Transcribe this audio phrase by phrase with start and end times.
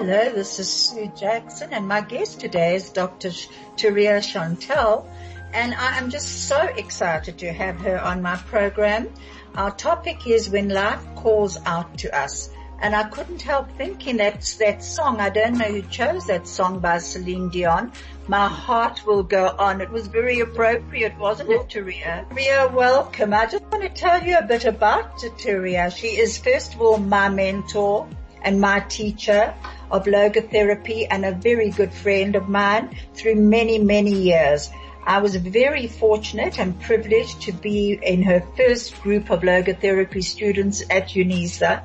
[0.00, 3.28] Hello, this is Sue Jackson and my guest today is Dr.
[3.76, 5.06] Teria Shantall
[5.52, 9.10] and I am just so excited to have her on my program.
[9.54, 12.48] Our topic is when life calls out to us.
[12.80, 15.20] And I couldn't help thinking that's that song.
[15.20, 17.92] I don't know who chose that song by Celine Dion.
[18.26, 19.82] My heart will go on.
[19.82, 22.26] It was very appropriate, wasn't it, Turia?
[22.30, 23.34] Turia, welcome.
[23.34, 25.94] I just want to tell you a bit about Turia.
[25.94, 28.08] She is first of all my mentor
[28.42, 29.54] and my teacher
[29.90, 34.70] of logotherapy and a very good friend of mine through many, many years.
[35.04, 40.82] I was very fortunate and privileged to be in her first group of logotherapy students
[40.90, 41.84] at UNISA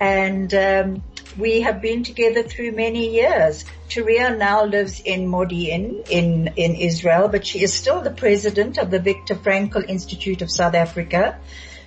[0.00, 1.02] and um,
[1.38, 3.64] we have been together through many years.
[3.88, 8.90] Turia now lives in Modi'in in, in Israel, but she is still the president of
[8.90, 11.38] the Viktor Frankl Institute of South Africa.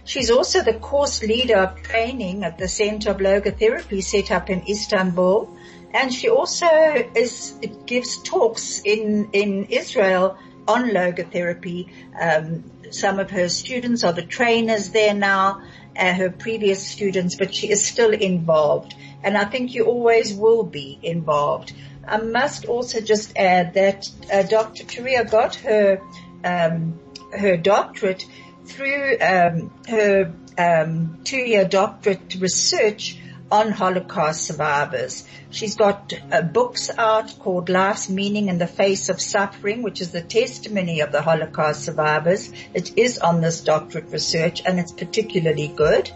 [0.07, 4.63] She's also the course leader of training at the Center of Logotherapy set up in
[4.65, 5.53] Istanbul.
[5.93, 6.65] And she also
[7.13, 7.55] is,
[7.85, 11.89] gives talks in, in Israel on logotherapy.
[12.17, 15.61] Um, some of her students are the trainers there now
[15.97, 18.95] uh, her previous students, but she is still involved.
[19.23, 21.73] And I think you always will be involved.
[22.07, 24.85] I must also just add that uh, Dr.
[24.85, 25.99] Turia got her
[26.45, 26.97] um,
[27.37, 28.25] her doctorate
[28.67, 33.17] through um, her um, two-year doctorate research
[33.49, 35.25] on Holocaust survivors.
[35.51, 40.11] She's got uh, books out called Life's Meaning in the Face of Suffering, which is
[40.11, 42.51] the testimony of the Holocaust survivors.
[42.73, 46.11] It is on this doctorate research and it's particularly good.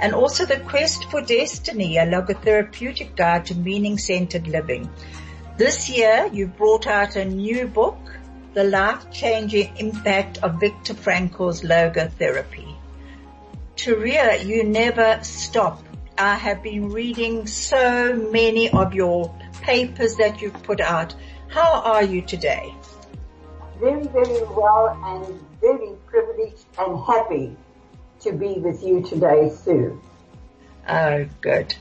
[0.00, 4.90] And also The Quest for Destiny, a logotherapeutic guide to meaning-centered living.
[5.56, 7.98] This year you brought out a new book,
[8.54, 12.76] The Life-Changing Impact of Viktor Frankl's Logotherapy.
[13.76, 15.82] Turia, you never stop
[16.18, 21.14] I have been reading so many of your papers that you've put out.
[21.48, 22.74] How are you today?
[23.80, 27.56] Very, very well and very privileged and happy
[28.20, 30.00] to be with you today, Sue.
[30.88, 31.74] Oh, good.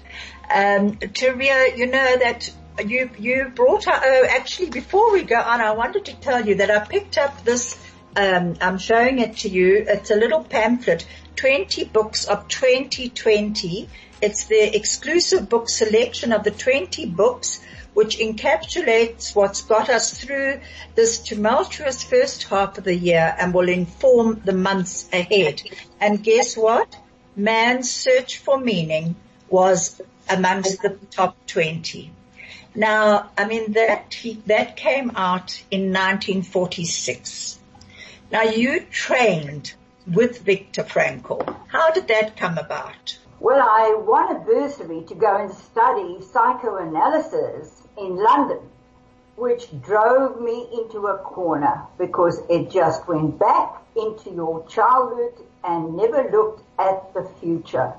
[0.54, 2.52] Um, Turia, you know that
[2.86, 6.56] you, you brought up, oh, actually before we go on, I wanted to tell you
[6.56, 7.78] that I picked up this,
[8.16, 9.86] um, I'm showing it to you.
[9.88, 11.06] It's a little pamphlet,
[11.36, 13.90] 20 books of 2020
[14.22, 17.60] it's the exclusive book selection of the 20 books
[17.96, 20.60] which encapsulates what's got us through
[20.94, 25.64] this tumultuous first half of the year and will inform the months ahead.
[26.00, 26.96] And guess what?
[27.36, 29.16] Man's search for meaning
[29.50, 30.00] was
[30.30, 32.12] amongst the top 20.
[32.74, 34.16] Now, I mean, that,
[34.46, 37.60] that came out in 1946.
[38.32, 39.74] Now you trained
[40.08, 41.56] with Viktor Frankl.
[41.68, 43.18] How did that come about?
[43.42, 48.60] Well, I won a bursary to go and study psychoanalysis in London,
[49.36, 55.34] which drove me into a corner because it just went back into your childhood
[55.64, 57.94] and never looked at the future.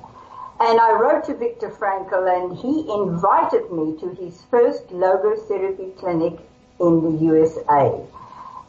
[0.64, 6.38] And I wrote to Viktor Frankl and he invited me to his first logotherapy clinic
[6.78, 8.00] in the USA.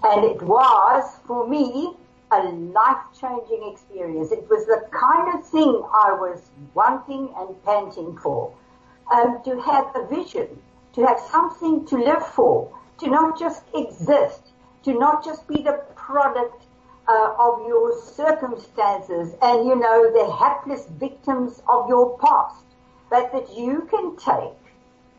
[0.03, 1.93] And it was, for me,
[2.31, 4.31] a life-changing experience.
[4.31, 8.51] It was the kind of thing I was wanting and panting for.
[9.13, 10.47] Um, to have a vision,
[10.93, 14.41] to have something to live for, to not just exist,
[14.85, 16.62] to not just be the product
[17.07, 22.63] uh, of your circumstances and you know the hapless victims of your past,
[23.09, 24.57] but that you can take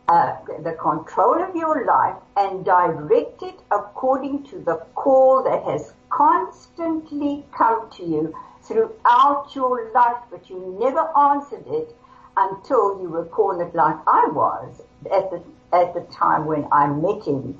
[0.07, 5.93] uh, the control of your life and direct it according to the call that has
[6.09, 8.33] constantly come to you
[8.63, 11.95] throughout your life, but you never answered it
[12.37, 14.81] until you were cornered like I was
[15.11, 15.41] at the,
[15.71, 17.59] at the time when I met him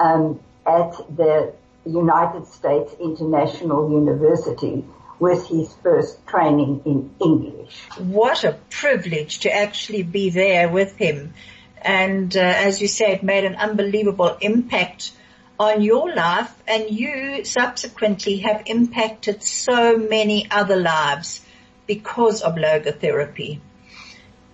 [0.00, 1.54] um, at the
[1.86, 4.84] United States International University
[5.18, 7.74] with his first training in English.
[7.98, 11.34] What a privilege to actually be there with him.
[11.80, 15.12] And uh, as you say, it made an unbelievable impact
[15.58, 21.40] on your life and you subsequently have impacted so many other lives
[21.86, 23.60] because of logotherapy.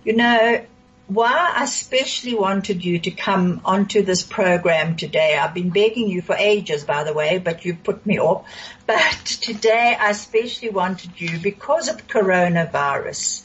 [0.05, 0.65] You know,
[1.07, 5.37] why I especially wanted you to come onto this program today.
[5.37, 8.47] I've been begging you for ages, by the way, but you put me off.
[8.87, 13.43] But today I especially wanted you because of coronavirus.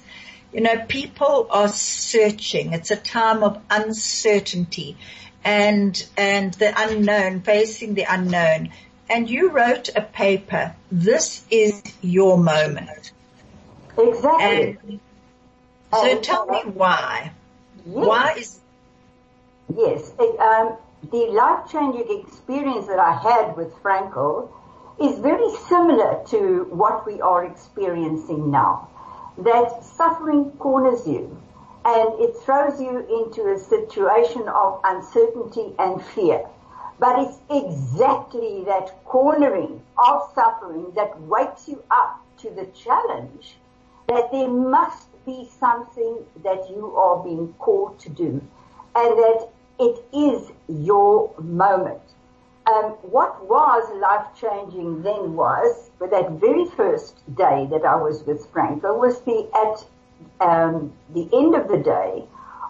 [0.52, 2.72] You know, people are searching.
[2.72, 4.96] It's a time of uncertainty
[5.44, 8.70] and, and the unknown, facing the unknown.
[9.10, 10.74] And you wrote a paper.
[10.92, 13.10] This is your moment.
[13.98, 14.78] Exactly.
[14.90, 15.00] And
[15.90, 17.32] so oh, tell me why.
[17.88, 18.06] Yes.
[18.06, 18.60] Why is
[19.74, 20.76] Yes, it, um,
[21.10, 24.50] the life-changing experience that I had with Frankl
[25.00, 28.88] is very similar to what we are experiencing now.
[29.38, 31.36] That suffering corners you
[31.84, 36.46] and it throws you into a situation of uncertainty and fear.
[36.98, 43.56] But it's exactly that cornering of suffering that wakes you up to the challenge
[44.08, 48.30] that there must be something that you are being called to do
[48.96, 49.48] and that
[49.78, 52.00] it is your moment.
[52.66, 58.50] Um, what was life changing then was, that very first day that I was with
[58.52, 59.76] Frankl, was the at
[60.40, 62.24] um, the end of the day,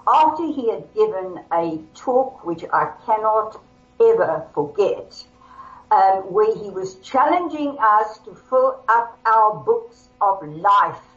[0.07, 3.61] after he had given a talk which I cannot
[4.01, 5.25] ever forget,
[5.91, 11.08] um, where he was challenging us to fill up our books of life,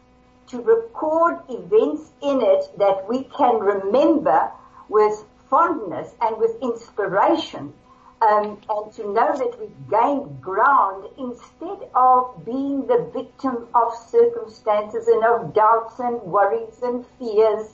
[0.52, 4.52] to record events in it that we can remember
[4.90, 7.74] with fondness and with inspiration.
[8.22, 15.08] Um, and to know that we've gained ground instead of being the victim of circumstances
[15.08, 17.68] and of doubts and worries and fears.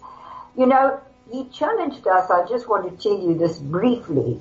[0.56, 4.40] You know, he challenged us, I just want to tell you this briefly,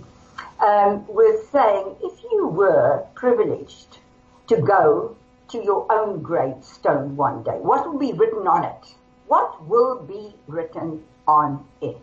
[0.60, 3.98] um, with saying, if you were privileged
[4.46, 5.16] to go
[5.48, 8.94] to your own gravestone one day, what will be written on it?
[9.26, 12.02] What will be written on it?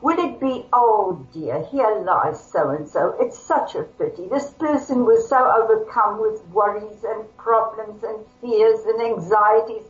[0.00, 3.16] Will it be, oh dear, here lies so and so.
[3.18, 4.28] It's such a pity.
[4.28, 9.84] This person was so overcome with worries and problems and fears and anxieties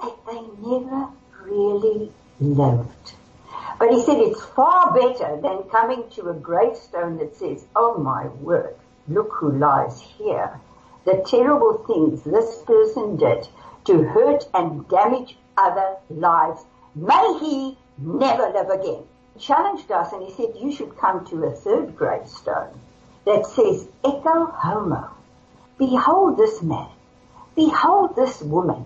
[0.00, 1.08] that they never
[1.44, 3.12] really lived.
[3.78, 8.26] But he said it's far better than coming to a gravestone that says, oh my
[8.26, 8.74] word,
[9.06, 10.60] look who lies here.
[11.04, 13.48] The terrible things this person did
[13.86, 16.64] to hurt and damage other lives.
[16.94, 19.04] May he never live again
[19.34, 22.78] He challenged us and he said, you should come to a third gravestone
[23.24, 25.10] that says, Ecce Homo.
[25.78, 26.88] Behold this man.
[27.54, 28.84] Behold this woman.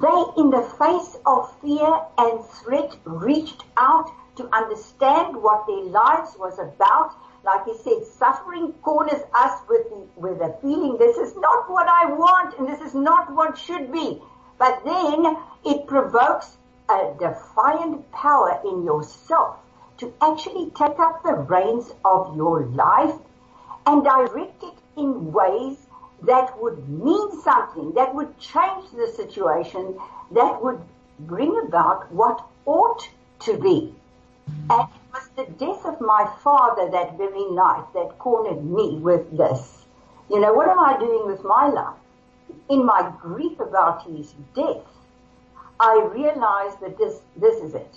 [0.00, 6.36] They, in the face of fear and threat, reached out to understand what their lives
[6.38, 7.14] was about.
[7.44, 11.88] Like he said, suffering corners us with the, with a feeling this is not what
[11.88, 14.20] I want and this is not what should be.
[14.58, 16.56] But then it provokes
[16.90, 19.56] a defiant power in yourself
[19.98, 23.14] to actually take up the reins of your life
[23.86, 25.78] and direct it in ways
[26.22, 29.98] that would mean something, that would change the situation,
[30.32, 30.80] that would
[31.20, 33.08] bring about what ought
[33.40, 33.94] to be.
[34.68, 34.88] And
[35.40, 39.86] the death of my father that very night that cornered me with this.
[40.28, 41.96] You know, what am I doing with my life?
[42.68, 44.84] In my grief about his death,
[45.78, 47.94] I realized that this, this is it.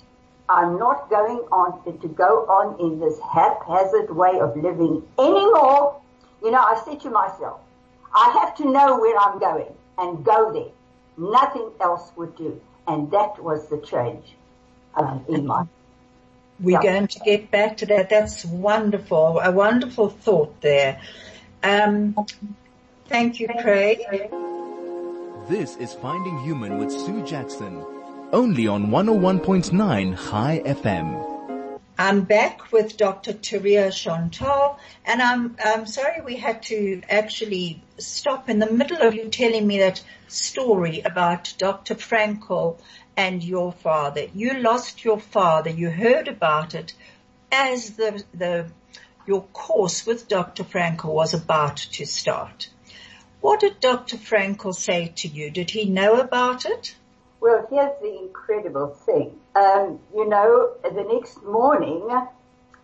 [0.48, 6.00] I'm not going on to go on in this haphazard way of living anymore.
[6.42, 7.60] You know, I said to myself,
[8.14, 10.72] I have to know where I'm going and go there.
[11.18, 12.60] Nothing else would do.
[12.86, 14.34] And that was the change
[14.94, 15.66] um, in my.
[16.60, 16.82] We're yeah.
[16.82, 18.10] going to get back to that.
[18.10, 19.40] That's wonderful.
[19.40, 21.00] A wonderful thought there.
[21.62, 22.14] Um,
[23.08, 23.98] thank you, Craig.
[25.48, 27.84] This is Finding Human with Sue Jackson
[28.34, 31.33] only on 101.9 High FM.
[31.96, 33.34] I'm back with Dr.
[33.34, 39.14] Teria Shantall and I'm, I'm sorry we had to actually stop in the middle of
[39.14, 41.94] you telling me that story about Dr.
[41.94, 42.78] Frankl
[43.16, 44.26] and your father.
[44.34, 45.70] You lost your father.
[45.70, 46.94] You heard about it
[47.52, 48.66] as the, the,
[49.24, 50.64] your course with Dr.
[50.64, 52.70] Frankl was about to start.
[53.40, 54.16] What did Dr.
[54.16, 55.48] Frankl say to you?
[55.48, 56.96] Did he know about it?
[57.44, 59.38] Well, here's the incredible thing.
[59.54, 62.08] Um, you know, the next morning,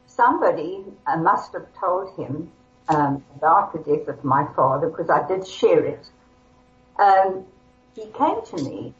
[0.07, 2.52] somebody uh, must have told him
[2.90, 6.07] um, about the death of my father because I did share it.
[6.99, 7.47] Um,
[7.95, 8.93] he came to me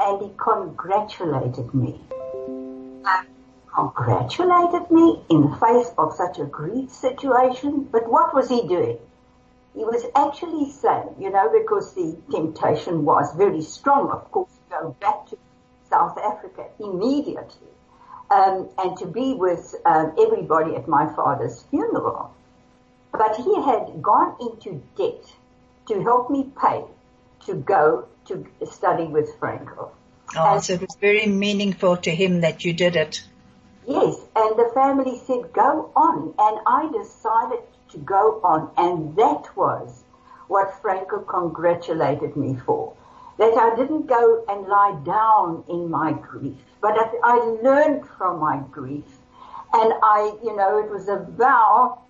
[0.00, 2.00] and he congratulated me.
[3.04, 3.22] Uh,
[3.76, 7.84] congratulated me in the face of such a grief situation.
[7.92, 8.98] But what was he doing?
[9.72, 14.96] He was actually saying, you know, because the temptation was very strong, of course, go
[15.00, 15.38] back to
[15.88, 17.68] South Africa immediately.
[18.30, 22.34] um, and to be with um, everybody at my father's funeral.
[23.12, 25.32] But he had gone into debt
[25.88, 26.82] to help me pay
[27.46, 29.90] to go to study with Frankl.
[30.36, 33.24] Oh, and so it was very meaningful to him that you did it.
[33.86, 36.34] Yes, and the family said, go on.
[36.38, 38.70] And I decided to go on.
[38.76, 40.02] And that was
[40.48, 42.94] what Frankl congratulated me for.
[43.38, 48.40] That I didn't go and lie down in my grief, but that I learned from
[48.40, 49.04] my grief.
[49.72, 52.00] And I, you know, it was a vow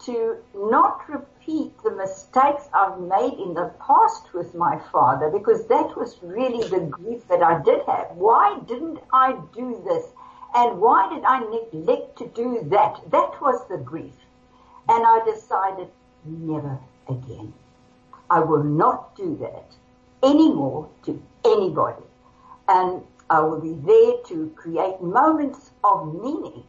[0.00, 5.96] to not repeat the mistakes I've made in the past with my father because that
[5.96, 8.10] was really the grief that I did have.
[8.12, 10.04] Why didn't I do this?
[10.54, 13.00] And why did I neglect to do that?
[13.10, 14.14] That was the grief.
[14.88, 15.88] And I decided
[16.24, 17.54] never again.
[18.28, 19.64] I will not do that
[20.24, 22.02] anymore to anybody.
[22.68, 26.64] And I will be there to create moments of meaning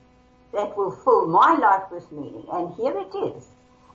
[0.54, 2.46] that will fill my life with meaning.
[2.52, 3.48] And here it is.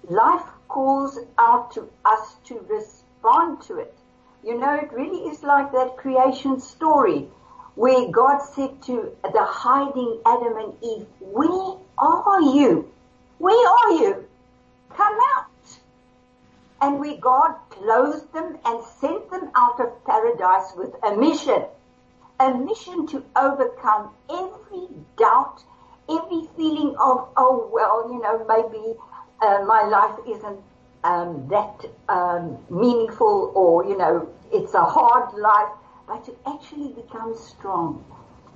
[0.08, 3.94] Life calls out to us to respond to it.
[4.42, 7.28] You know, it really is like that creation story
[7.74, 12.90] where God said to the hiding Adam and Eve, where are you?
[13.38, 14.24] Where are you?
[14.90, 15.49] Come out.
[16.80, 21.64] And where God closed them and sent them out of paradise with a mission.
[22.38, 25.62] A mission to overcome every doubt,
[26.08, 28.96] every feeling of, oh well, you know, maybe
[29.42, 30.60] uh, my life isn't
[31.04, 35.70] um, that um, meaningful or, you know, it's a hard life
[36.06, 38.04] but to actually become strong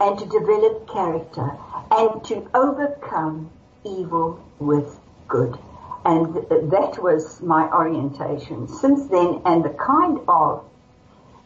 [0.01, 1.57] and to develop character
[1.91, 3.51] and to overcome
[3.85, 5.57] evil with good.
[6.05, 10.65] And that was my orientation since then and the kind of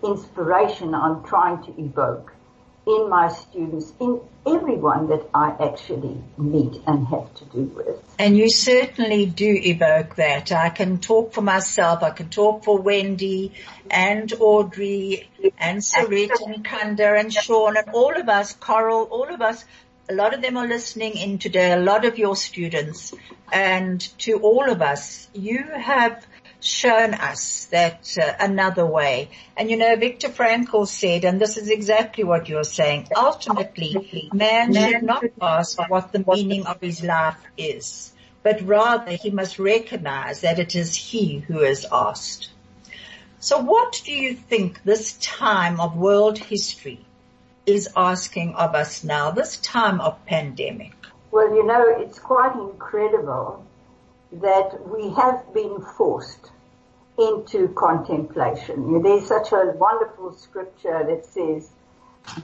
[0.03, 2.33] inspiration I'm trying to evoke
[2.89, 8.03] in my students, in everyone that I actually meet and have to do with.
[8.19, 10.51] And you certainly do evoke that.
[10.53, 12.03] I can talk for myself.
[12.03, 13.53] I can talk for Wendy
[13.91, 19.43] and Audrey and Sarit and Kanda and Sean and all of us, Coral, all of
[19.43, 19.65] us.
[20.11, 23.13] A lot of them are listening in today, a lot of your students
[23.53, 26.27] and to all of us, you have
[26.61, 29.31] shown us that uh, another way.
[29.57, 34.75] And you know, Viktor Frankl said, and this is exactly what you're saying, ultimately, man
[34.75, 38.13] should not ask what the meaning of his life is,
[38.43, 42.51] but rather he must recognize that it is he who is asked.
[43.41, 47.05] So what do you think this time of world history
[47.69, 50.95] is asking of us now, this time of pandemic?
[51.31, 53.67] Well, you know, it's quite incredible
[54.33, 56.51] that we have been forced
[57.19, 59.03] into contemplation.
[59.03, 61.71] There's such a wonderful scripture that says,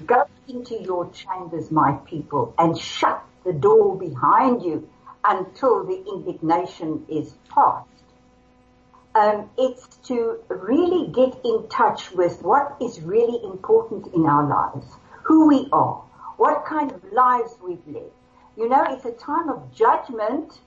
[0.04, 4.88] go into your chambers, my people, and shut the door behind you
[5.25, 7.88] until the indignation is past.
[9.14, 14.87] Um, it's to really get in touch with what is really important in our lives,
[15.25, 16.02] who we are,
[16.37, 18.12] what kind of lives we've lived.
[18.57, 20.61] You know, it's a time of judgment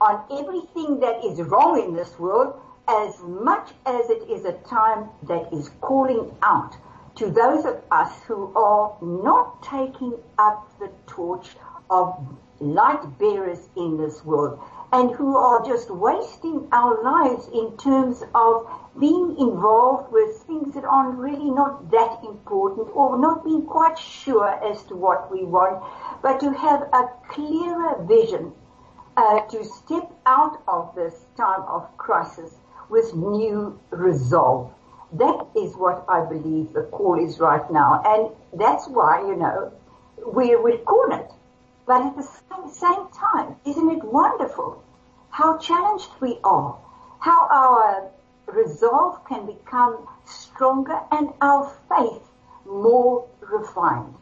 [0.00, 2.54] on everything that is wrong in this world
[2.88, 6.76] as much as it is a time that is calling out
[7.14, 11.56] to those of us who are not taking up the torch
[11.90, 12.18] of
[12.60, 14.58] light bearers in this world
[14.92, 18.66] and who are just wasting our lives in terms of
[18.98, 24.48] being involved with things that aren't really not that important or not being quite sure
[24.64, 25.82] as to what we want,
[26.22, 28.52] but to have a clearer vision
[29.16, 32.54] uh, to step out of this time of crisis
[32.90, 34.70] with new resolve.
[35.12, 38.02] That is what I believe the call is right now.
[38.04, 39.72] And that's why, you know,
[40.18, 41.28] we're, cornered.
[41.86, 44.82] But at the same, same time, isn't it wonderful
[45.30, 46.78] how challenged we are,
[47.18, 48.10] how our
[48.52, 52.22] resolve can become stronger and our faith
[52.64, 54.14] more refined.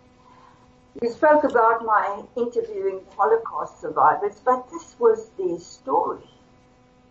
[1.01, 6.29] You spoke about my interviewing Holocaust survivors, but this was their story.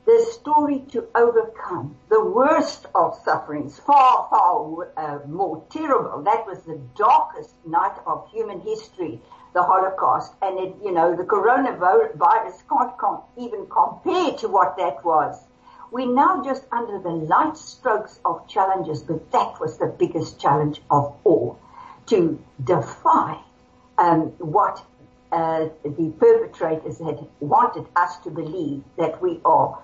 [0.05, 6.23] Their story to overcome the worst of sufferings, far, far uh, more terrible.
[6.23, 9.21] That was the darkest night of human history,
[9.53, 10.33] the Holocaust.
[10.41, 15.39] And it, you know, the coronavirus can't com- even compare to what that was.
[15.91, 20.81] We're now just under the light strokes of challenges, but that was the biggest challenge
[20.91, 21.59] of all.
[22.07, 23.39] To defy
[23.97, 24.83] um, what
[25.31, 29.81] uh, the perpetrators had wanted us to believe that we are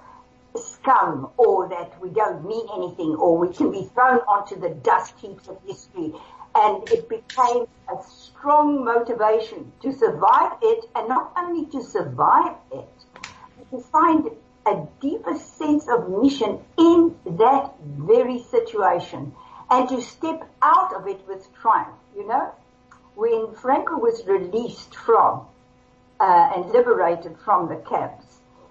[0.56, 5.14] scum or that we don't mean anything or we can be thrown onto the dust
[5.20, 6.14] heaps of history
[6.56, 12.88] and it became a strong motivation to survive it and not only to survive it,
[13.14, 14.30] but to find
[14.66, 19.34] a deeper sense of mission in that very situation
[19.70, 22.52] and to step out of it with triumph, you know?
[23.16, 25.46] When Frankl was released from
[26.20, 28.26] uh, and liberated from the camps,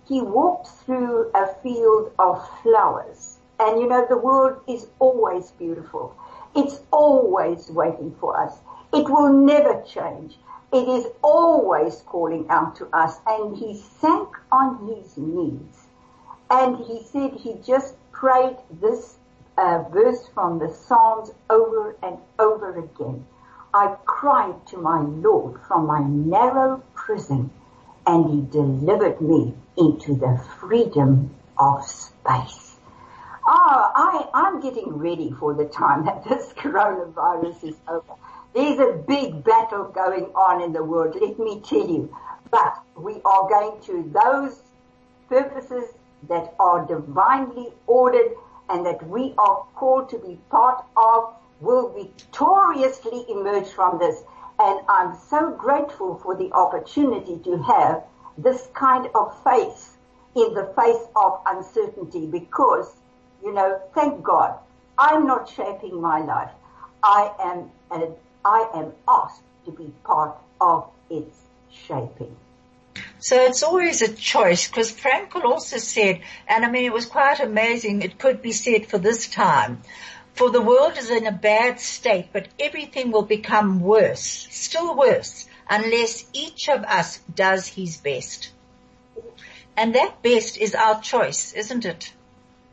[0.07, 3.39] he walked through a field of flowers.
[3.59, 6.15] And you know, the world is always beautiful.
[6.55, 8.55] It's always waiting for us.
[8.93, 10.37] It will never change.
[10.73, 13.19] It is always calling out to us.
[13.27, 15.84] And he sank on his knees
[16.51, 19.17] and he said he just prayed this
[19.57, 23.27] uh, verse from the Psalms over and over again.
[23.73, 27.51] I cried to my Lord from my narrow prison
[28.07, 32.77] and he delivered me into the freedom of space.
[33.47, 38.15] Ah, I, I'm getting ready for the time that this coronavirus is over.
[38.55, 42.15] There's a big battle going on in the world, let me tell you.
[42.51, 44.63] But we are going to those
[45.29, 45.87] purposes
[46.28, 48.33] that are divinely ordered
[48.69, 54.23] and that we are called to be part of will victoriously emerge from this.
[54.59, 58.04] And I'm so grateful for the opportunity to have
[58.38, 59.97] this kind of faith
[60.37, 62.93] in the face of uncertainty because,
[63.43, 64.59] you know, thank God,
[64.99, 66.50] I'm not shaping my life.
[67.02, 67.71] I am,
[68.45, 71.37] I am asked to be part of its
[71.71, 72.37] shaping.
[73.19, 77.41] So it's always a choice because Frankl also said, and I mean it was quite
[77.41, 79.83] amazing, it could be said for this time,
[80.35, 85.49] for the world is in a bad state, but everything will become worse, still worse,
[85.71, 88.51] unless each of us does his best.
[89.77, 92.13] And that best is our choice, isn't it?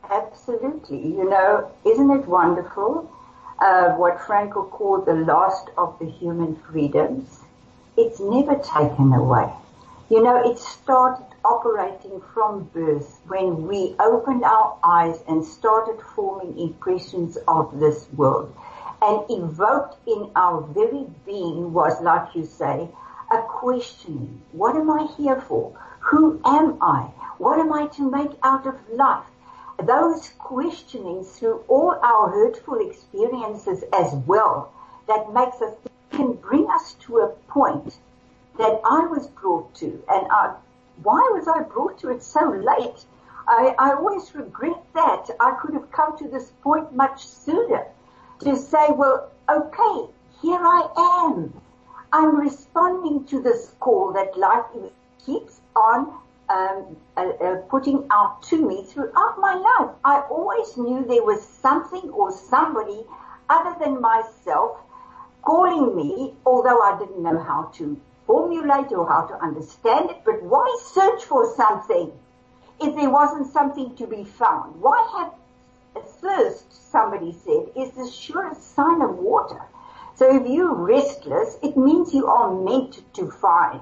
[0.09, 1.01] Absolutely.
[1.01, 3.09] You know, isn't it wonderful?
[3.59, 7.39] Uh, what Frankl called the last of the human freedoms.
[7.95, 9.51] It's never taken away.
[10.11, 16.59] You know, it started operating from birth when we opened our eyes and started forming
[16.59, 18.53] impressions of this world.
[19.01, 22.89] And evoked in our very being was, like you say,
[23.31, 24.41] a questioning.
[24.51, 25.71] What am I here for?
[26.01, 27.03] Who am I?
[27.37, 29.23] What am I to make out of life?
[29.81, 34.73] Those questionings through all our hurtful experiences as well
[35.07, 35.73] that makes us,
[36.11, 37.95] can bring us to a point
[38.57, 40.03] that I was brought to.
[40.09, 40.55] And I,
[41.03, 43.05] why was I brought to it so late?
[43.47, 45.29] I, I always regret that.
[45.39, 47.87] I could have come to this point much sooner
[48.39, 50.11] to say, well, okay,
[50.41, 50.87] here I
[51.27, 51.61] am.
[52.13, 54.65] I'm responding to this call that life
[55.25, 56.13] keeps on
[56.49, 59.95] um, uh, uh, putting out to me throughout my life.
[60.03, 63.03] I always knew there was something or somebody
[63.49, 64.77] other than myself
[65.41, 70.41] calling me, although I didn't know how to formulate or how to understand it, but
[70.43, 72.11] why search for something
[72.79, 74.81] if there wasn't something to be found?
[74.81, 75.33] Why have
[76.21, 79.61] thirst, somebody said, is the surest sign of water.
[80.15, 83.81] So if you're restless, it means you are meant to find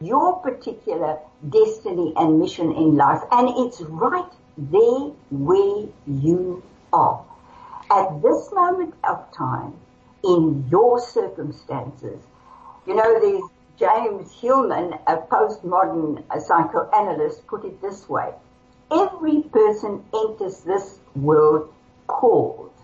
[0.00, 3.20] your particular destiny and mission in life.
[3.32, 7.24] And it's right there where you are.
[7.90, 9.74] At this moment of time,
[10.22, 12.20] in your circumstances,
[12.86, 13.42] you know, there's
[13.80, 18.34] James Hillman, a postmodern psychoanalyst, put it this way.
[18.90, 21.72] Every person enters this world
[22.06, 22.74] called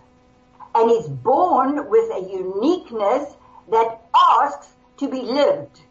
[0.74, 3.36] and is born with a uniqueness
[3.70, 5.82] that asks to be lived.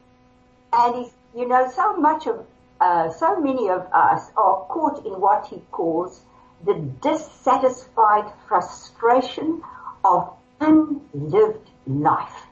[0.73, 2.43] And you know, so much of,
[2.81, 6.21] uh, so many of us are caught in what he calls
[6.65, 9.61] the dissatisfied frustration
[10.03, 12.47] of unlived life.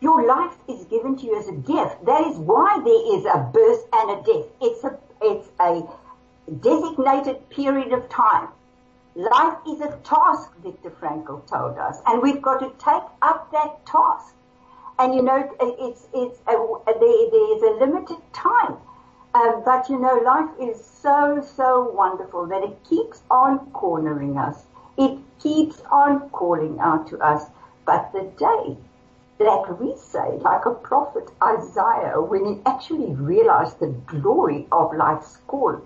[0.00, 2.06] Your life is given to you as a gift.
[2.06, 4.46] That is why there is a birth and a death.
[4.62, 5.86] It's a, it's a
[6.60, 8.48] designated period of time.
[9.14, 13.84] Life is a task, Viktor Frankl told us, and we've got to take up that
[13.84, 14.34] task.
[14.98, 18.76] And you know, it's, it's, a, there, there's a limited time.
[19.34, 24.64] Um, but you know, life is so, so wonderful that it keeps on cornering us.
[24.96, 27.44] It keeps on calling out to us.
[27.84, 28.76] But the day
[29.40, 35.38] that we say, like a prophet Isaiah, when he actually realized the glory of life's
[35.46, 35.80] call.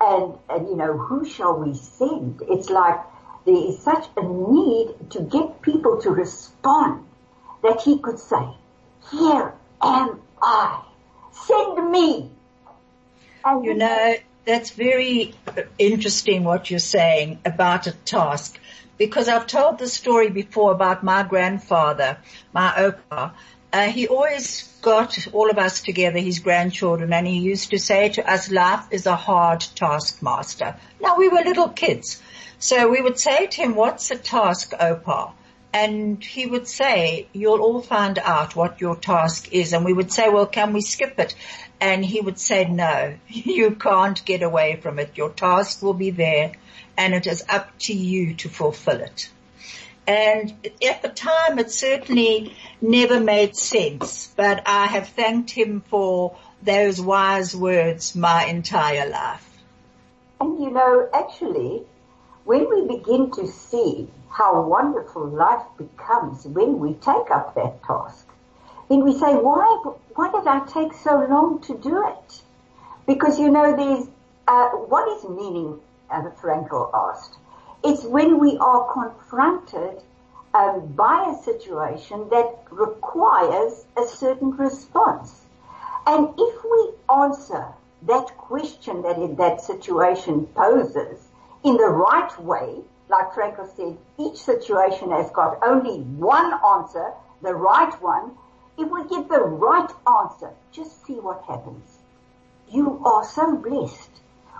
[0.00, 2.42] And, and, you know, who shall we send?
[2.48, 2.98] It's like
[3.44, 7.06] there is such a need to get people to respond
[7.62, 8.48] that he could say,
[9.10, 10.82] here am I.
[11.32, 12.30] Send me.
[13.44, 14.14] And you know,
[14.46, 15.34] that's very
[15.78, 18.58] interesting what you're saying about a task
[18.98, 22.18] because I've told the story before about my grandfather,
[22.52, 23.32] my opa.
[23.72, 28.08] Uh, he always got all of us together, his grandchildren, and he used to say
[28.10, 30.76] to us, life is a hard taskmaster.
[31.00, 32.22] Now we were little kids.
[32.58, 35.32] So we would say to him, what's a task, Opa?
[35.74, 39.74] And he would say, you'll all find out what your task is.
[39.74, 41.34] And we would say, well, can we skip it?
[41.80, 45.18] And he would say, no, you can't get away from it.
[45.18, 46.52] Your task will be there
[46.96, 49.28] and it is up to you to fulfill it.
[50.06, 50.54] And
[50.86, 57.00] at the time it certainly never made sense, but I have thanked him for those
[57.00, 59.46] wise words my entire life.
[60.40, 61.82] And you know, actually,
[62.44, 68.26] when we begin to see how wonderful life becomes when we take up that task,
[68.88, 69.82] then we say, why,
[70.14, 72.42] why did I take so long to do it?
[73.06, 74.06] Because you know, there's,
[74.46, 77.36] uh, what is meaning, uh, Frankl asked.
[77.84, 80.02] It's when we are confronted
[80.54, 85.42] um, by a situation that requires a certain response.
[86.06, 87.66] And if we answer
[88.02, 91.28] that question that that situation poses
[91.64, 97.54] in the right way, like Frankl said, each situation has got only one answer, the
[97.54, 98.32] right one.
[98.78, 101.98] If we give the right answer, just see what happens.
[102.68, 104.10] You are so blessed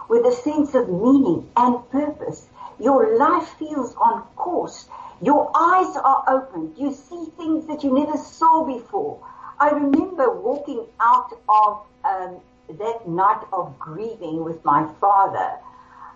[0.09, 2.47] with a sense of meaning and purpose.
[2.79, 4.89] Your life feels on course.
[5.23, 6.77] Your eyes are opened.
[6.77, 9.19] You see things that you never saw before.
[9.59, 12.41] I remember walking out of um,
[12.79, 15.59] that night of grieving with my father,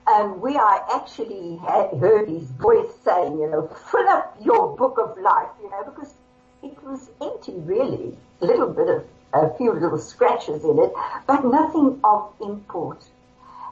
[0.07, 4.99] um, where I actually had heard his voice saying, you know, fill up your book
[4.99, 6.13] of life, you know, because
[6.63, 10.93] it was empty really, a little bit of a few little scratches in it,
[11.27, 13.03] but nothing of import.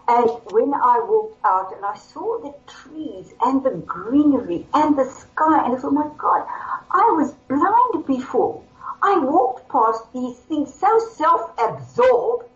[0.08, 5.04] And when I walked out and I saw the trees and the greenery and the
[5.04, 6.46] sky and I thought, oh my God,
[6.90, 8.64] I was blind before.
[9.02, 12.48] I walked past these things so self-absorbed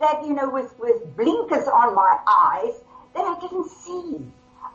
[0.00, 2.74] that, you know, with, with blinkers on my eyes
[3.14, 4.16] that I didn't see.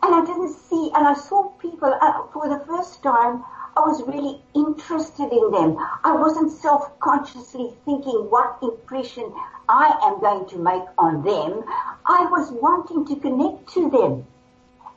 [0.04, 3.44] And I didn't see, and I saw people, uh, for the first time,
[3.78, 5.78] I was really interested in them.
[6.04, 9.34] I wasn't self-consciously thinking what impression
[9.70, 11.64] I am going to make on them.
[12.06, 14.28] I was wanting to connect to them.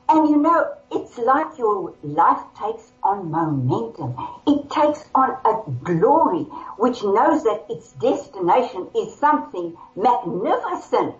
[0.09, 4.15] And you know, it's like your life takes on momentum.
[4.45, 6.43] It takes on a glory
[6.77, 11.15] which knows that its destination is something magnificent.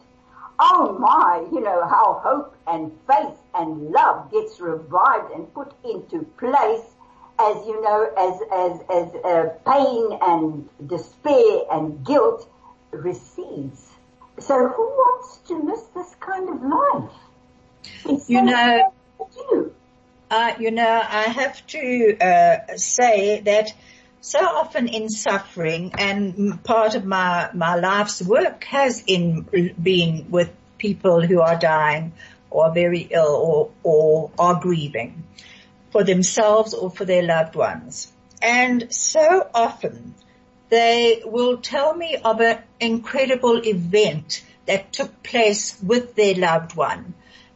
[0.60, 6.24] Oh my, you know, how hope and faith and love gets revived and put into
[6.38, 6.95] place
[7.40, 12.50] as you know, as, as, as uh, pain and despair and guilt
[12.92, 13.90] recedes.
[14.40, 17.12] So who wants to miss this kind of life?
[18.06, 18.94] It's you know,
[19.38, 19.74] you.
[20.32, 23.74] uh, you know, I have to uh, say that
[24.22, 30.52] so often in suffering, and part of my my life's work has in been with
[30.78, 32.14] people who are dying
[32.50, 35.24] or very ill or or are grieving
[35.96, 38.12] for themselves or for their loved ones.
[38.42, 40.14] And so often
[40.68, 47.14] they will tell me of an incredible event that took place with their loved one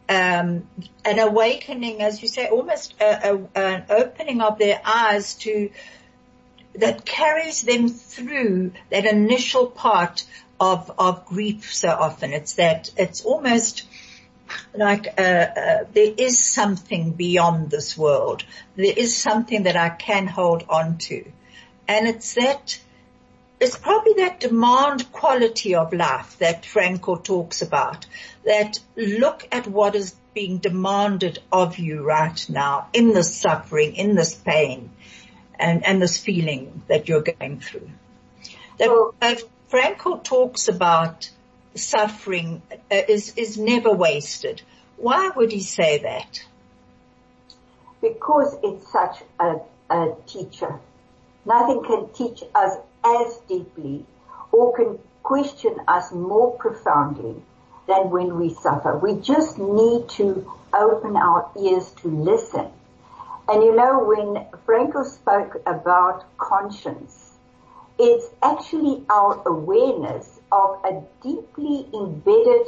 [0.08, 0.66] um,
[1.04, 5.70] an awakening, as you say, almost a, a, an opening of their eyes to
[6.76, 10.24] that carries them through that initial part
[10.58, 11.72] of of grief.
[11.72, 13.86] So often, it's that it's almost
[14.74, 18.44] like uh, uh, there is something beyond this world.
[18.76, 21.24] There is something that I can hold on to,
[21.88, 22.80] and it's that
[23.60, 28.06] it's probably that demand quality of life that Frankl talks about,
[28.44, 34.14] that look at what is being demanded of you right now in this suffering, in
[34.14, 34.90] this pain,
[35.58, 37.90] and, and this feeling that you're going through.
[38.78, 39.34] That, uh,
[39.70, 41.28] Frankl talks about
[41.74, 42.76] suffering uh,
[43.08, 44.62] is, is never wasted.
[44.96, 46.44] Why would he say that?
[48.00, 49.56] Because it's such a,
[49.90, 50.78] a teacher.
[51.44, 54.04] Nothing can teach us as deeply
[54.52, 57.42] or can question us more profoundly
[57.86, 58.96] than when we suffer.
[58.96, 62.66] We just need to open our ears to listen.
[63.48, 67.32] And you know, when Frankl spoke about conscience,
[67.98, 72.66] it's actually our awareness of a deeply embedded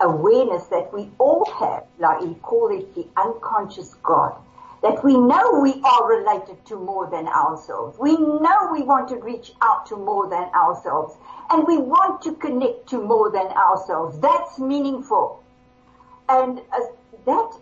[0.00, 4.36] awareness that we all have, like we call it the unconscious God
[4.82, 7.98] that we know we are related to more than ourselves.
[7.98, 11.16] We know we want to reach out to more than ourselves
[11.50, 14.18] and we want to connect to more than ourselves.
[14.20, 15.42] That's meaningful.
[16.28, 16.80] And uh,
[17.24, 17.52] that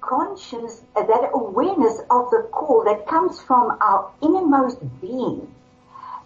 [0.00, 5.52] conscience, that awareness of the call that comes from our innermost being,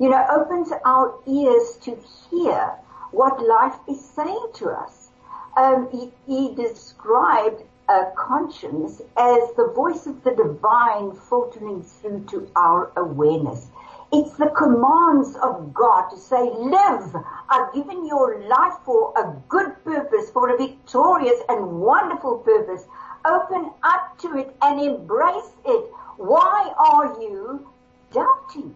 [0.01, 1.95] you know, opens our ears to
[2.31, 2.73] hear
[3.13, 5.11] what life is saying to us.
[5.57, 12.51] Um, he, he described a conscience as the voice of the divine filtering through to
[12.57, 13.69] our awareness.
[14.11, 17.15] It's the commands of God to say, live.
[17.51, 22.85] I've given your life for a good purpose, for a victorious and wonderful purpose.
[23.27, 25.93] Open up to it and embrace it.
[26.17, 27.69] Why are you
[28.13, 28.75] doubting?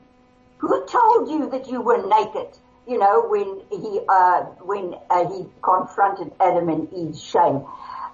[0.67, 2.57] Who told you that you were naked?
[2.87, 7.65] You know, when he, uh, when uh, he confronted Adam and Eve's shame.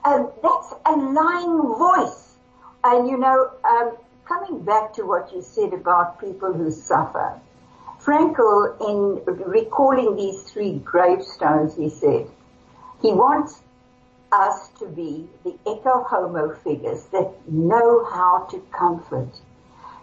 [0.04, 2.34] Um, that's a lying voice.
[2.82, 7.38] And you know, um, coming back to what you said about people who suffer,
[8.00, 12.28] Frankl, in recalling these three gravestones, he said,
[13.00, 13.62] he wants
[14.32, 19.30] us to be the ecce homo figures that know how to comfort,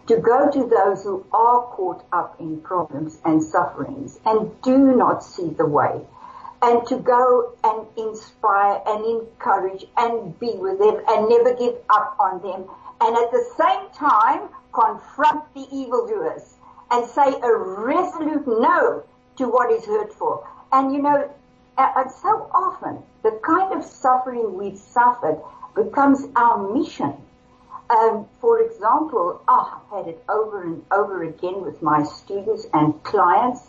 [0.08, 5.24] to go to those who are caught up in problems and sufferings and do not
[5.24, 6.02] see the way,
[6.62, 12.16] and to go and inspire and encourage and be with them and never give up
[12.20, 12.66] on them
[13.00, 16.56] and at the same time confront the evildoers
[16.92, 19.04] and say a resolute no
[19.38, 20.46] to what is hurtful.
[20.72, 21.30] And you know,
[21.78, 25.40] uh, so often the kind of suffering we've suffered
[25.76, 27.14] becomes our mission.
[27.90, 33.02] Um, for example, oh, I've had it over and over again with my students and
[33.04, 33.62] clients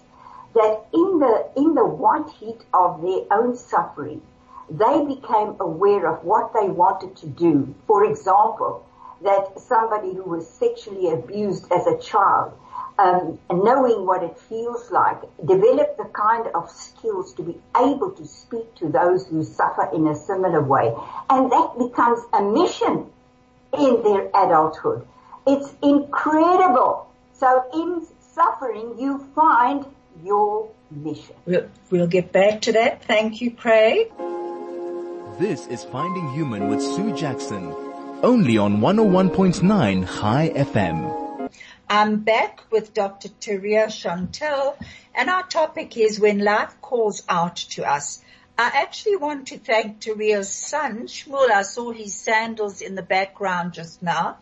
[0.54, 4.22] that in the in the white heat of their own suffering,
[4.68, 7.74] they became aware of what they wanted to do.
[7.86, 8.84] For example,
[9.22, 12.58] that somebody who was sexually abused as a child,
[12.98, 18.26] um, knowing what it feels like, develop the kind of skills to be able to
[18.26, 20.92] speak to those who suffer in a similar way.
[21.30, 23.10] And that becomes a mission
[23.76, 25.06] in their adulthood.
[25.46, 27.10] It's incredible.
[27.34, 29.84] So in suffering, you find
[30.22, 31.36] your mission.
[31.46, 33.04] We'll, we'll get back to that.
[33.04, 34.10] Thank you, Craig.
[35.38, 37.74] This is Finding Human with Sue Jackson
[38.22, 41.50] only on 101.9 High FM.
[41.88, 43.28] I'm back with Dr.
[43.28, 44.76] Teria Shantall
[45.14, 48.22] and our topic is when life calls out to us.
[48.60, 51.48] I actually want to thank Teria's son, Shmuel.
[51.48, 54.38] I saw his sandals in the background just now.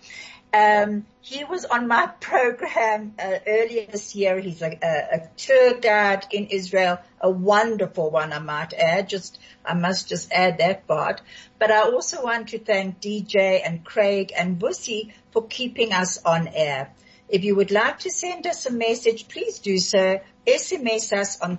[0.55, 4.41] Um, he was on my program uh, earlier this year.
[4.41, 9.11] He's a, a, a, tour guide in Israel, a wonderful one, I might add.
[9.11, 11.21] Just I must just add that part.
[11.59, 16.49] But I also want to thank DJ and Craig and Bussy for keeping us on
[16.49, 16.91] air.
[17.29, 20.21] If you would like to send us a message, please do so.
[20.47, 21.59] SMS us on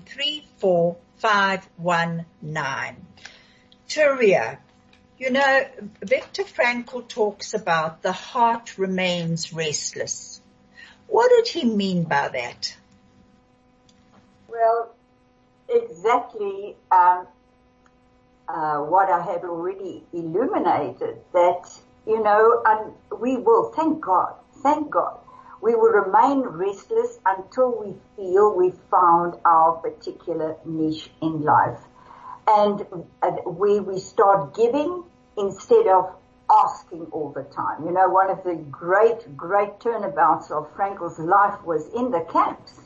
[1.19, 3.05] 34519.
[3.87, 4.57] Turia,
[5.17, 5.65] you know,
[6.01, 10.41] Viktor Frankl talks about the heart remains restless.
[11.07, 12.77] What did he mean by that?
[14.47, 14.93] Well,
[15.69, 17.27] exactly um,
[18.47, 21.17] uh, what I have already illuminated.
[21.33, 21.69] That
[22.05, 25.19] you know, and we will thank God, thank God,
[25.61, 31.79] we will remain restless until we feel we've found our particular niche in life
[32.47, 32.85] and
[33.45, 35.03] where we start giving
[35.37, 36.15] instead of
[36.49, 37.85] asking all the time.
[37.85, 42.79] You know, one of the great, great turnabouts of Frankl's life was in the camps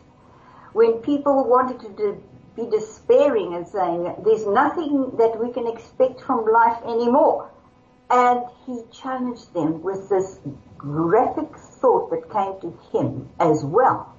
[0.74, 2.24] when people wanted to
[2.56, 7.50] be despairing and saying, there's nothing that we can expect from life anymore.
[8.10, 10.40] And he challenged them with this
[10.78, 11.50] graphic
[11.82, 14.14] thought that came to him as well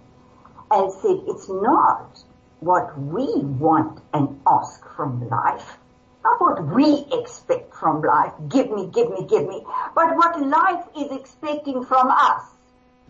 [0.71, 2.19] and said, it's not
[2.61, 5.79] what we want and ask from life,
[6.25, 10.85] not what we expect from life, give me, give me, give me, but what life
[10.97, 12.43] is expecting from us.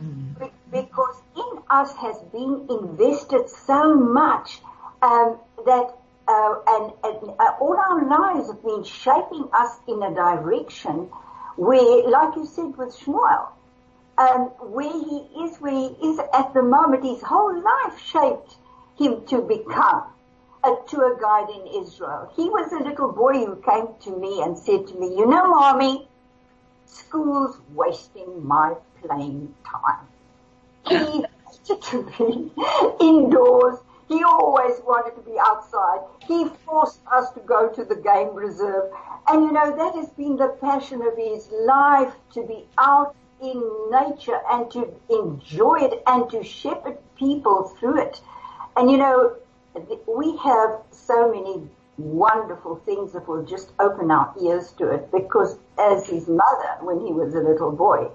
[0.02, 0.44] Mm-hmm.
[0.70, 4.60] Because in us has been invested so much
[5.02, 5.94] um, that
[6.28, 11.10] uh, and, and uh, all our lives have been shaping us in a direction
[11.56, 13.48] where, like you said with Shmuel,
[14.18, 18.56] um, where he is, where he is at the moment, his whole life shaped
[18.98, 20.04] him to become
[20.64, 22.30] a tour guide in Israel.
[22.36, 25.48] He was a little boy who came to me and said to me, you know,
[25.48, 26.08] mommy,
[26.86, 30.06] school's wasting my playing time.
[30.86, 32.52] He wanted to be
[33.00, 33.78] indoors.
[34.08, 36.00] He always wanted to be outside.
[36.28, 38.90] He forced us to go to the game reserve.
[39.28, 43.90] And you know, that has been the passion of his life to be out in
[43.90, 48.20] nature and to enjoy it and to shepherd people through it.
[48.76, 49.36] And you know,
[50.06, 55.58] we have so many wonderful things that will just open our ears to it because
[55.78, 58.08] as his mother, when he was a little boy,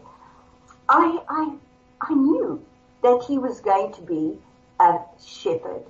[0.90, 1.56] I, I,
[2.02, 2.66] I knew
[3.04, 4.38] that he was going to be
[4.80, 5.84] a shepherd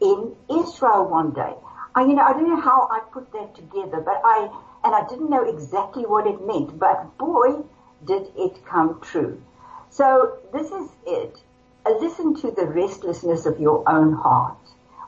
[0.00, 1.54] in Israel one day.
[1.94, 4.48] I, you know, I don't know how I put that together, but I,
[4.84, 7.62] and I didn't know exactly what it meant, but boy,
[8.04, 9.42] did it come true.
[9.90, 11.36] So this is it.
[11.84, 14.56] Uh, listen to the restlessness of your own heart.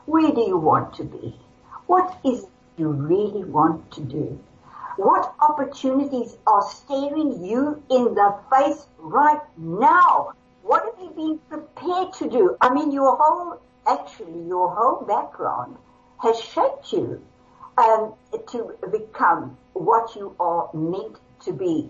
[0.05, 1.35] Where do you want to be?
[1.87, 2.45] What is
[2.77, 4.39] you really want to do?
[4.97, 10.33] What opportunities are staring you in the face right now?
[10.61, 12.57] What have you been prepared to do?
[12.61, 15.77] I mean, your whole, actually, your whole background
[16.21, 17.21] has shaped you
[17.77, 18.13] um,
[18.51, 21.89] to become what you are meant to be.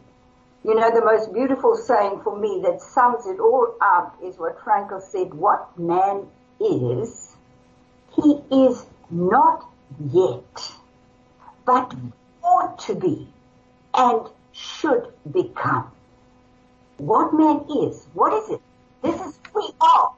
[0.66, 4.60] You know, the most beautiful saying for me that sums it all up is what
[4.62, 6.26] Frankl said, what man
[6.60, 7.36] is,
[8.16, 9.70] he is not
[10.12, 10.72] yet,
[11.66, 11.94] but
[12.44, 13.28] ought to be
[13.94, 14.22] and
[14.54, 15.92] should become.
[16.98, 18.62] What man is, what is it?
[19.04, 20.14] This is we are.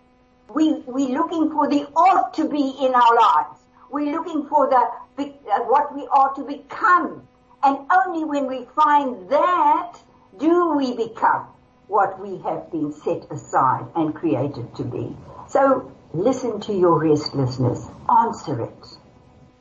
[0.56, 3.60] We, we're looking for the ought to be in our lives.
[3.92, 5.26] We're looking for the,
[5.66, 7.28] what we are to become.
[7.64, 9.98] And only when we find that
[10.40, 11.48] do we become
[11.88, 15.16] what we have been set aside and created to be.
[15.50, 17.88] So listen to your restlessness.
[18.10, 18.98] Answer it.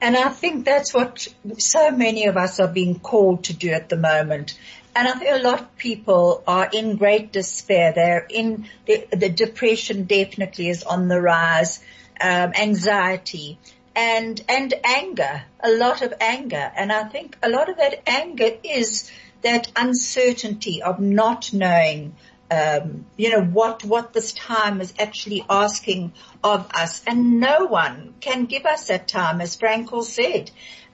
[0.00, 1.26] And I think that's what
[1.58, 4.58] so many of us are being called to do at the moment.
[4.94, 7.92] And I think a lot of people are in great despair.
[7.94, 11.80] They're in the, the depression definitely is on the rise,
[12.20, 13.58] um, anxiety
[13.94, 16.70] and and anger, a lot of anger.
[16.76, 19.10] And I think a lot of that anger is
[19.46, 22.16] that uncertainty of not knowing,
[22.50, 27.02] um, you know, what, what this time is actually asking of us.
[27.06, 30.50] And no one can give us that time, as Frankl said.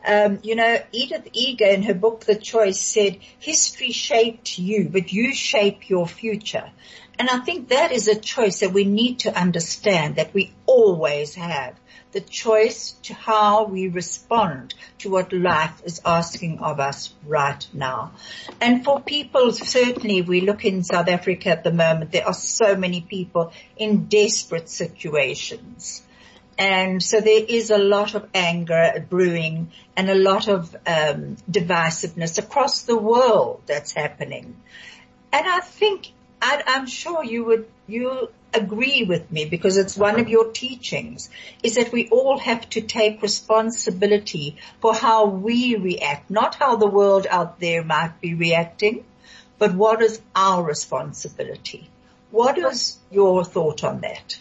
[0.07, 5.13] Um, you know, Edith Eger in her book, The Choice said, history shaped you, but
[5.13, 6.71] you shape your future.
[7.23, 11.37] And I think that is a choice that we need to understand that we always
[11.37, 11.77] have
[12.11, 18.11] the choice to how we respond to what life is asking of us right now.
[18.61, 22.75] And for people, certainly we look in South Africa at the moment, there are so
[22.75, 26.03] many people in desperate situations.
[26.59, 32.39] And so there is a lot of anger brewing and a lot of um, divisiveness
[32.41, 34.57] across the world that's happening.
[35.33, 36.11] And I think,
[36.43, 41.31] I, I'm sure you would, you agree with me because it's one of your teachings
[41.63, 46.89] is that we all have to take responsibility for how we react, not how the
[46.89, 49.05] world out there might be reacting,
[49.59, 51.89] but what is our responsibility?
[52.33, 54.41] What is your thought on that?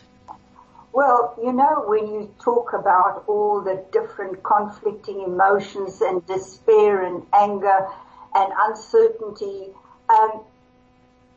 [0.94, 7.26] Well, you know, when you talk about all the different conflicting emotions and despair and
[7.32, 7.88] anger
[8.34, 9.70] and uncertainty,
[10.10, 10.42] um,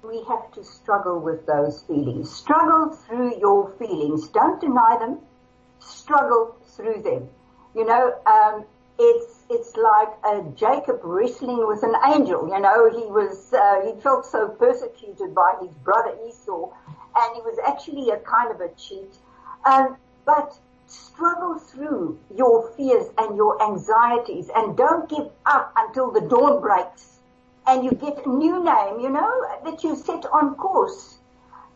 [0.07, 2.31] we have to struggle with those feelings.
[2.31, 4.29] Struggle through your feelings.
[4.29, 5.19] Don't deny them.
[5.81, 7.29] Struggle through them.
[7.75, 8.65] You know, um,
[8.99, 12.49] it's it's like uh, Jacob wrestling with an angel.
[12.49, 16.71] You know, he was uh, he felt so persecuted by his brother Esau,
[17.17, 19.17] and he was actually a kind of a cheat.
[19.65, 26.21] Um, but struggle through your fears and your anxieties, and don't give up until the
[26.21, 27.14] dawn breaks
[27.67, 31.19] and you get a new name, you know, that you set on course.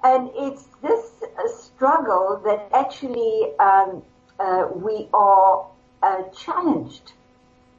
[0.04, 4.02] And it's this uh, struggle that actually um,
[4.38, 5.66] uh, we are
[6.02, 7.12] uh, challenged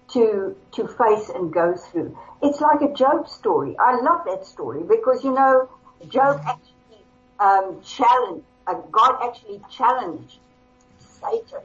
[0.10, 2.18] to to face and go through.
[2.42, 3.76] It's like a Job story.
[3.80, 5.70] I love that story because you know
[6.10, 7.06] Job actually
[7.40, 10.38] um, challenged uh, God actually challenged
[11.00, 11.64] Satan,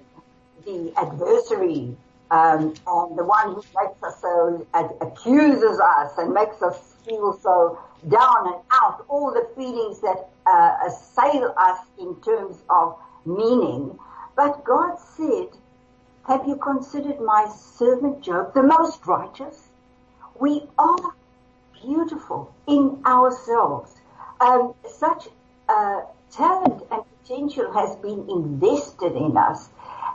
[0.64, 1.96] the adversary
[2.30, 4.66] um, and the one who makes us so
[5.00, 10.76] accuses us and makes us feel so down and out, all the feelings that uh,
[10.86, 13.98] assail us in terms of meaning.
[14.36, 15.48] But God said,
[16.26, 19.68] have you considered my servant Job the most righteous?
[20.40, 20.96] We are
[21.82, 23.94] beautiful in ourselves.
[24.40, 25.28] Um, such
[25.68, 26.00] uh,
[26.32, 29.68] talent and potential has been invested in us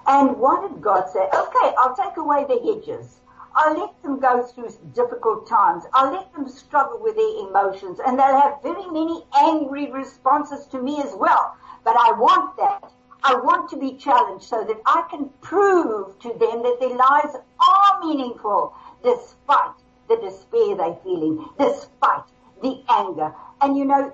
[0.10, 1.20] and what did God say?
[1.20, 3.22] Okay, I'll take away the hedges.
[3.56, 5.84] I'll let them go through difficult times.
[5.94, 10.82] I'll let them struggle with their emotions and they'll have very many angry responses to
[10.82, 11.56] me as well.
[11.84, 12.92] But I want that.
[13.24, 17.36] I want to be challenged so that I can prove to them that their lives
[17.36, 19.76] are meaningful despite
[20.08, 22.24] the despair they're feeling, despite
[22.62, 23.34] the anger.
[23.62, 24.14] And you know,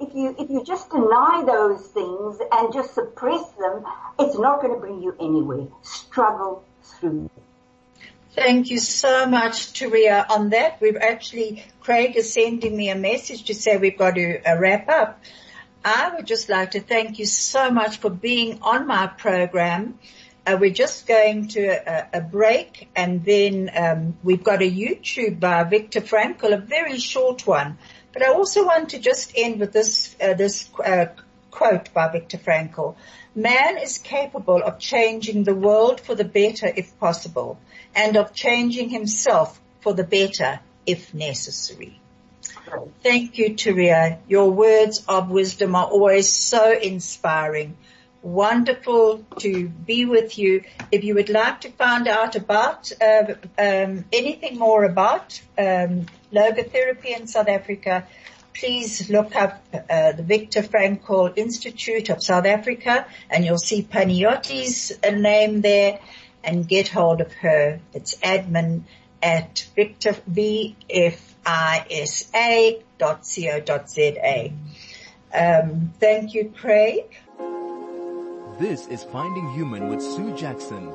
[0.00, 3.84] if you, if you just deny those things and just suppress them,
[4.18, 5.66] it's not going to bring you anywhere.
[5.82, 7.30] Struggle through.
[8.34, 10.80] Thank you so much, Teria, on that.
[10.80, 14.88] We've actually, Craig is sending me a message to say we've got to uh, wrap
[14.88, 15.20] up.
[15.84, 19.98] I would just like to thank you so much for being on my program.
[20.48, 25.38] Uh, we're just going to a, a break and then um, we've got a YouTube
[25.38, 27.76] by Viktor Frankl, a very short one.
[28.14, 31.06] But I also want to just end with this uh, this uh,
[31.50, 32.96] quote by Viktor Frankl.
[33.34, 37.58] Man is capable of changing the world for the better if possible
[37.94, 42.00] and of changing himself for the better if necessary.
[43.02, 44.18] Thank you, Teria.
[44.28, 47.76] Your words of wisdom are always so inspiring.
[48.22, 50.64] Wonderful to be with you.
[50.90, 57.16] If you would like to find out about uh, um, anything more about um, logotherapy
[57.16, 58.06] in South Africa,
[58.54, 64.98] please look up uh, the Viktor Frankl Institute of South Africa, and you'll see Panayotti's
[65.04, 66.00] uh, name there
[66.42, 67.80] and get hold of her.
[67.94, 68.82] It's admin
[69.22, 70.16] at Victor,
[75.32, 77.16] Um, thank you, Craig.
[78.58, 80.92] This is Finding Human with Sue Jackson,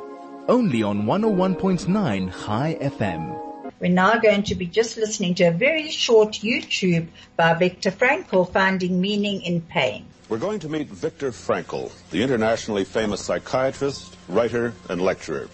[0.49, 3.71] only on 101.9 High FM.
[3.79, 7.07] We're now going to be just listening to a very short YouTube
[7.37, 10.05] by Viktor Frankl, Finding Meaning in Pain.
[10.27, 15.47] We're going to meet Viktor Frankl, the internationally famous psychiatrist, writer, and lecturer.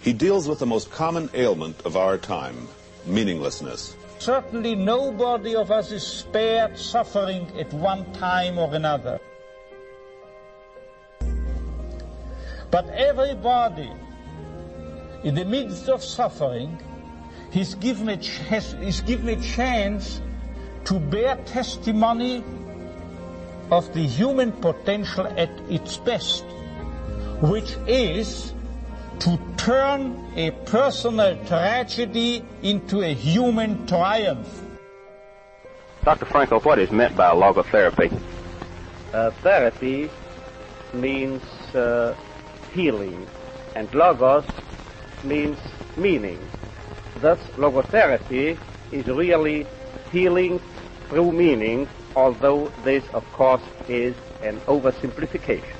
[0.00, 2.66] He deals with the most common ailment of our time,
[3.06, 3.96] meaninglessness.
[4.18, 9.20] Certainly nobody of us is spared suffering at one time or another.
[12.72, 13.92] But everybody,
[15.24, 16.80] in the midst of suffering,
[17.52, 18.16] is given a,
[18.48, 20.22] has, is given a chance
[20.86, 22.42] to bear testimony
[23.70, 26.44] of the human potential at its best,
[27.42, 28.54] which is
[29.18, 34.48] to turn a personal tragedy into a human triumph.
[36.04, 36.24] Dr.
[36.24, 38.18] Frankl, what is meant by logotherapy?
[39.12, 40.08] Uh, therapy
[40.94, 41.42] means
[41.74, 42.16] uh,
[42.74, 43.26] healing,
[43.74, 44.44] and logos
[45.22, 45.58] means
[45.96, 46.40] meaning.
[47.20, 48.58] Thus, logotherapy
[48.90, 49.66] is really
[50.10, 50.60] healing
[51.08, 55.76] through meaning although this, of course, is an oversimplification.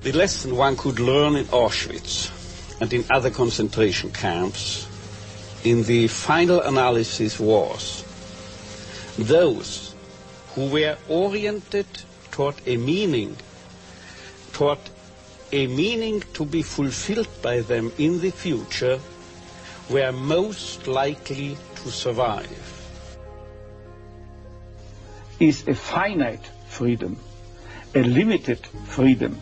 [0.00, 2.30] The lesson one could learn in Auschwitz
[2.80, 4.86] and in other concentration camps
[5.64, 8.04] in the final analysis was
[9.18, 9.94] those
[10.54, 11.86] who were oriented
[12.38, 13.36] toward a meaning,
[14.52, 14.78] toward
[15.50, 19.00] a meaning to be fulfilled by them in the future
[19.90, 22.62] were most likely to survive.
[25.40, 27.18] Is a finite freedom,
[27.92, 29.36] a limited freedom.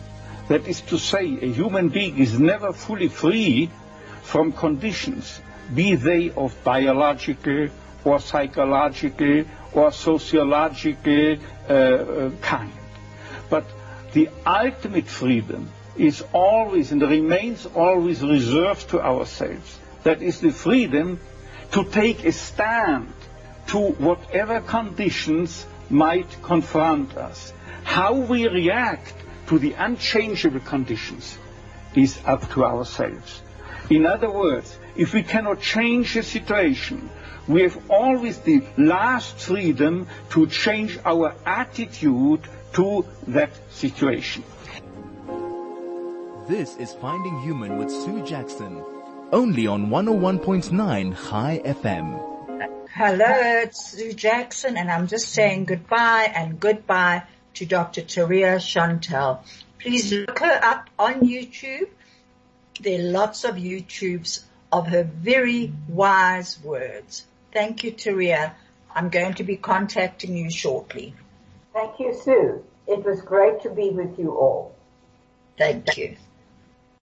[0.47, 3.69] That is to say, a human being is never fully free
[4.23, 5.39] from conditions,
[5.75, 7.67] be they of biological
[8.03, 9.43] or psychological
[9.73, 11.37] or sociological
[11.69, 12.73] uh, uh kind.
[13.49, 13.65] But
[14.13, 19.79] the ultimate freedom is always and remains always reserved to ourselves.
[20.03, 21.19] That is the freedom
[21.71, 23.13] to take a stand
[23.67, 27.53] to whatever conditions might confront us.
[27.83, 29.13] How we react
[29.47, 31.37] to the unchangeable conditions
[31.95, 33.41] is up to ourselves.
[33.89, 37.09] In other words, if we cannot change a situation,
[37.47, 42.41] we have always the last freedom to change our attitude
[42.73, 44.43] to that situation.
[46.47, 48.83] This is Finding Human with Sue Jackson
[49.31, 52.87] only on 101.9 High FM.
[52.93, 57.23] Hello, it's Sue Jackson and I'm just saying goodbye and goodbye
[57.55, 58.01] to Dr.
[58.01, 59.39] Teria Shantall.
[59.79, 61.89] Please look her up on YouTube.
[62.79, 67.25] There are lots of YouTubes of her very wise words.
[67.51, 68.53] Thank you, Teria.
[68.93, 71.13] I'm going to be contacting you shortly.
[71.77, 72.63] Thank you, Sue.
[72.87, 74.73] It was great to be with you all.
[75.59, 76.17] Thank you.